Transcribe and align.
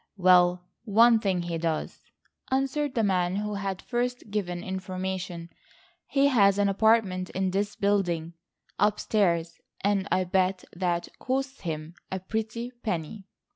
"Well, 0.17 0.63
one 0.83 1.19
thing 1.19 1.43
he 1.43 1.59
does," 1.59 2.01
answered 2.49 2.95
the 2.95 3.03
man 3.03 3.35
who 3.35 3.53
had 3.53 3.83
first 3.83 4.31
given 4.31 4.63
information, 4.63 5.51
"he 6.07 6.25
has 6.29 6.57
an 6.57 6.67
apartment 6.69 7.29
in 7.29 7.51
this 7.51 7.75
building, 7.75 8.33
up 8.79 8.99
stairs, 8.99 9.59
and 9.81 10.07
I 10.11 10.23
bet 10.23 10.63
that 10.75 11.07
costs 11.19 11.61
him 11.61 11.93
a 12.11 12.19
pretty 12.19 12.71
penny." 12.81 13.27